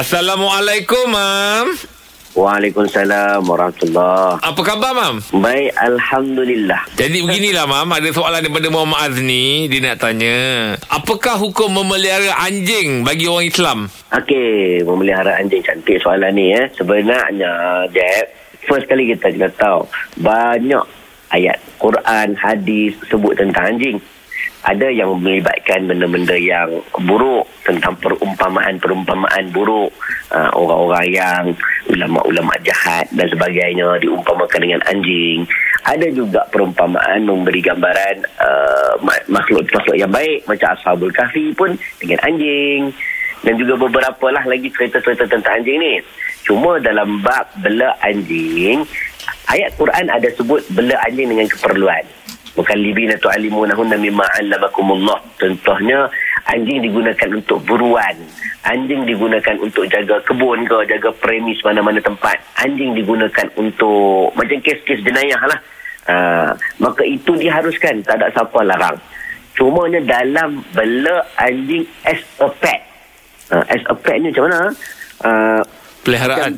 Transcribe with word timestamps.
Assalamualaikum, 0.00 1.12
Mam. 1.12 1.76
Waalaikumsalam 2.32 3.44
warahmatullahi 3.44 4.40
Apa 4.40 4.60
khabar, 4.64 4.96
Mam? 4.96 5.20
Baik, 5.44 5.76
Alhamdulillah. 5.76 6.88
Jadi 6.96 7.20
beginilah, 7.20 7.68
Mam. 7.68 7.84
Ada 7.92 8.08
soalan 8.08 8.40
daripada 8.40 8.72
Muhammad 8.72 9.12
Azni. 9.12 9.68
Dia 9.68 9.92
nak 9.92 10.00
tanya. 10.00 10.72
Apakah 10.88 11.36
hukum 11.36 11.68
memelihara 11.84 12.32
anjing 12.40 13.04
bagi 13.04 13.28
orang 13.28 13.44
Islam? 13.44 13.78
Okey, 14.08 14.88
memelihara 14.88 15.36
anjing 15.36 15.60
cantik 15.60 16.00
soalan 16.00 16.32
ni 16.32 16.56
eh. 16.56 16.72
Sebenarnya, 16.72 17.84
Jeb, 17.92 18.24
first 18.64 18.88
kali 18.88 19.04
kita 19.12 19.36
kena 19.36 19.52
tahu 19.52 19.84
banyak 20.16 20.80
ayat 21.28 21.60
Quran, 21.76 22.40
hadis 22.40 22.96
sebut 23.04 23.36
tentang 23.36 23.76
anjing. 23.76 24.00
Ada 24.60 24.92
yang 24.92 25.16
melibatkan 25.24 25.88
benda-benda 25.88 26.36
yang 26.36 26.84
buruk 27.08 27.48
tentang 27.64 27.96
perumpamaan-perumpamaan 27.96 29.48
buruk 29.56 29.88
uh, 30.36 30.52
orang-orang 30.52 31.06
yang 31.08 31.44
ulama-ulama 31.88 32.52
jahat 32.60 33.08
dan 33.16 33.24
sebagainya 33.32 33.96
diumpamakan 34.04 34.60
dengan 34.60 34.84
anjing. 34.84 35.48
Ada 35.88 36.12
juga 36.12 36.44
perumpamaan 36.52 37.24
memberi 37.24 37.64
gambaran 37.64 38.20
uh, 38.36 38.92
makhluk-makhluk 39.32 39.96
yang 39.96 40.12
baik 40.12 40.44
macam 40.44 40.76
Ashabul 40.76 41.08
Kahfi 41.08 41.56
pun 41.56 41.80
dengan 41.96 42.20
anjing 42.28 42.92
dan 43.40 43.56
juga 43.56 43.80
beberapa 43.88 44.28
lah 44.28 44.44
lagi 44.44 44.68
cerita-cerita 44.68 45.24
tentang 45.24 45.64
anjing 45.64 45.80
ni. 45.80 45.94
Cuma 46.44 46.76
dalam 46.80 47.24
bab 47.24 47.48
bela 47.64 47.96
anjing, 48.04 48.84
ayat 49.48 49.72
Quran 49.80 50.12
ada 50.12 50.28
sebut 50.36 50.60
bela 50.72 50.96
anjing 51.08 51.32
dengan 51.32 51.48
keperluan. 51.48 52.04
Bukan 52.70 52.86
libina 52.86 53.18
tu'alimunahunna 53.18 53.98
mimma 53.98 54.22
'allamakumullah. 54.38 55.18
Contohnya 55.42 56.06
anjing 56.46 56.78
digunakan 56.78 57.26
untuk 57.34 57.58
buruan. 57.66 58.14
Anjing 58.62 59.10
digunakan 59.10 59.58
untuk 59.58 59.90
jaga 59.90 60.22
kebun 60.22 60.62
ke, 60.70 60.78
jaga 60.86 61.10
premis 61.18 61.58
mana-mana 61.66 61.98
tempat. 61.98 62.38
Anjing 62.62 62.94
digunakan 62.94 63.50
untuk 63.58 64.30
macam 64.38 64.54
kes-kes 64.62 65.02
jenayah 65.02 65.42
lah. 65.50 65.58
Uh, 66.06 66.50
maka 66.78 67.02
itu 67.02 67.34
diharuskan, 67.42 68.06
tak 68.06 68.22
ada 68.22 68.30
siapa 68.30 68.62
larang. 68.62 68.94
Cumanya 69.58 69.98
dalam 70.06 70.62
bela 70.70 71.26
anjing 71.42 71.82
as 72.06 72.22
a 72.38 72.46
pet. 72.54 72.86
Uh, 73.50 73.66
as 73.66 73.82
a 73.90 73.98
pet 73.98 74.22
ni 74.22 74.30
macam 74.30 74.46
mana? 74.46 74.58
Uh, 75.26 75.60
Peliharaan. 76.06 76.54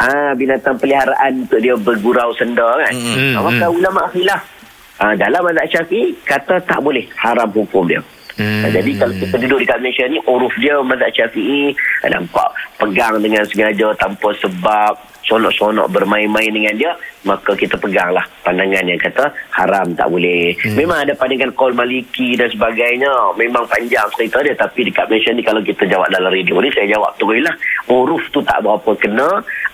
Ah 0.00 0.32
binatang 0.32 0.80
peliharaan 0.80 1.44
untuk 1.44 1.60
dia 1.60 1.76
bergurau 1.76 2.32
senda 2.32 2.64
kan. 2.80 2.96
Hmm, 2.96 3.36
Mm, 3.36 3.44
maka 3.44 3.66
ulama 3.68 4.08
khilaf 4.08 4.53
Uh, 4.94 5.10
dalam 5.18 5.42
mazhab 5.42 5.66
syafi'i 5.66 6.14
kata 6.22 6.62
tak 6.62 6.78
boleh 6.78 7.02
haram 7.18 7.50
hukum 7.50 7.82
dia. 7.90 7.98
Hmm. 8.34 8.66
Jadi 8.66 8.90
kalau 8.98 9.14
kita 9.14 9.36
duduk 9.46 9.58
dekat 9.62 9.78
Malaysia 9.78 10.04
ni 10.10 10.18
uruf 10.26 10.54
dia 10.58 10.74
mazhab 10.82 11.10
syafi'i 11.14 11.70
eh, 11.74 12.10
nampak 12.10 12.50
pegang 12.82 13.22
dengan 13.22 13.46
sengaja 13.46 13.94
tanpa 13.94 14.34
sebab 14.42 15.14
sonok-sonok 15.24 15.88
bermain-main 15.88 16.52
dengan 16.52 16.74
dia 16.76 16.92
maka 17.24 17.56
kita 17.56 17.80
peganglah 17.80 18.22
pandangan 18.44 18.84
yang 18.84 19.00
kata 19.00 19.32
haram 19.56 19.96
tak 19.96 20.08
boleh 20.12 20.52
hmm. 20.60 20.76
memang 20.76 21.00
ada 21.00 21.16
pandangan 21.16 21.50
kol 21.56 21.72
maliki 21.72 22.36
dan 22.36 22.52
sebagainya 22.52 23.08
memang 23.40 23.64
panjang 23.64 24.04
cerita 24.12 24.44
dia 24.44 24.52
tapi 24.52 24.84
dekat 24.84 25.08
Malaysia 25.08 25.32
ni 25.32 25.42
kalau 25.42 25.64
kita 25.64 25.88
jawab 25.88 26.08
dalam 26.12 26.28
radio 26.28 26.60
ni 26.60 26.68
saya 26.76 26.92
jawab 26.92 27.10
tu 27.16 27.32
lah 27.32 27.56
uruf 27.88 28.22
tu 28.30 28.44
tak 28.44 28.60
berapa 28.60 28.90
kena 29.00 29.28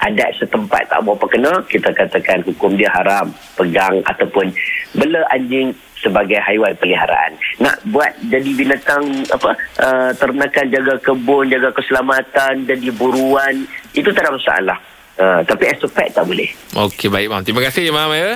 adat 0.06 0.30
setempat 0.38 0.86
tak 0.86 1.02
berapa 1.02 1.26
kena 1.26 1.52
kita 1.66 1.90
katakan 1.90 2.46
hukum 2.46 2.78
dia 2.78 2.88
haram 2.94 3.34
pegang 3.58 3.98
ataupun 4.06 4.54
bela 4.94 5.26
anjing 5.34 5.74
sebagai 6.00 6.40
haiwan 6.40 6.74
peliharaan. 6.76 7.36
Nak 7.60 7.76
buat 7.92 8.12
jadi 8.28 8.50
binatang 8.56 9.24
apa 9.32 9.50
uh, 9.80 10.10
ternakan 10.16 10.66
jaga 10.68 10.94
kebun, 11.00 11.48
jaga 11.48 11.70
keselamatan, 11.72 12.68
jadi 12.68 12.88
buruan, 12.92 13.64
itu 13.96 14.08
tak 14.12 14.26
ada 14.26 14.36
masalah. 14.36 14.78
Uh, 15.20 15.44
tapi 15.44 15.68
as 15.68 15.76
tak 15.84 16.24
boleh. 16.24 16.48
Okey, 16.72 17.12
baik, 17.12 17.28
Mam. 17.28 17.44
Terima 17.44 17.60
kasih, 17.60 17.92
Mam. 17.92 18.08
Ya. 18.16 18.28